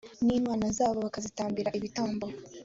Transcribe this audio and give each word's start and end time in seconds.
n 0.25 0.27
imana 0.39 0.65
zabo 0.77 0.97
bakanazitambira 1.05 1.73
ibitambo 1.77 2.25